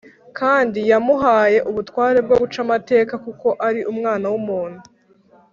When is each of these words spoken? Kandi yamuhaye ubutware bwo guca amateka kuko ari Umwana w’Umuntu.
Kandi 0.39 0.79
yamuhaye 0.91 1.57
ubutware 1.69 2.19
bwo 2.25 2.35
guca 2.41 2.59
amateka 2.65 3.13
kuko 3.25 3.47
ari 3.67 3.81
Umwana 3.91 4.25
w’Umuntu. 4.31 4.79